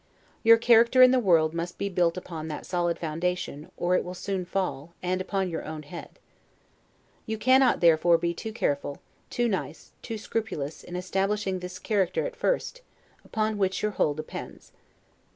Your 0.41 0.57
character 0.57 1.03
in 1.03 1.11
the 1.11 1.19
world 1.19 1.53
must 1.53 1.77
be 1.77 1.87
built 1.87 2.17
upon 2.17 2.47
that 2.47 2.65
solid 2.65 2.97
foundation, 2.97 3.69
or 3.77 3.95
it 3.95 4.03
will 4.03 4.15
soon 4.15 4.45
fall, 4.45 4.95
and 5.03 5.21
upon 5.21 5.51
your 5.51 5.63
own 5.63 5.83
head. 5.83 6.17
You 7.27 7.37
cannot, 7.37 7.81
therefore, 7.81 8.17
be 8.17 8.33
too 8.33 8.51
careful, 8.51 8.99
too 9.29 9.47
nice, 9.47 9.91
too 10.01 10.17
scrupulous, 10.17 10.83
in 10.83 10.95
establishing 10.95 11.59
this 11.59 11.77
character 11.77 12.25
at 12.25 12.35
first, 12.35 12.81
upon 13.23 13.59
which 13.59 13.83
your 13.83 13.91
whole 13.91 14.15
depends. 14.15 14.71